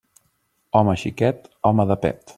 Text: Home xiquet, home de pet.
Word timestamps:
Home 0.79 0.97
xiquet, 1.03 1.47
home 1.73 1.87
de 1.93 2.03
pet. 2.07 2.27